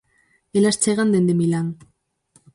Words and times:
Elas 0.57 0.79
chegan 0.83 1.11
dende 1.13 1.33
Milán. 1.41 1.67